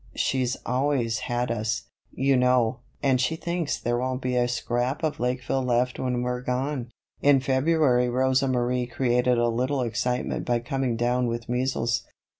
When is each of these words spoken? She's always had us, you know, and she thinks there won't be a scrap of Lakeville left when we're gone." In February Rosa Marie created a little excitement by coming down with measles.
She's 0.15 0.57
always 0.65 1.19
had 1.29 1.51
us, 1.51 1.83
you 2.11 2.35
know, 2.35 2.79
and 3.03 3.21
she 3.21 3.35
thinks 3.35 3.77
there 3.79 3.99
won't 3.99 4.19
be 4.23 4.35
a 4.35 4.47
scrap 4.47 5.03
of 5.03 5.19
Lakeville 5.19 5.61
left 5.61 5.99
when 5.99 6.23
we're 6.23 6.41
gone." 6.41 6.89
In 7.21 7.39
February 7.39 8.09
Rosa 8.09 8.47
Marie 8.47 8.87
created 8.87 9.37
a 9.37 9.47
little 9.47 9.83
excitement 9.83 10.43
by 10.43 10.57
coming 10.57 10.95
down 10.95 11.27
with 11.27 11.47
measles. 11.47 12.01